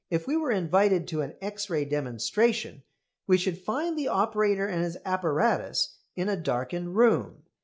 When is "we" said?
0.25-0.35, 3.27-3.37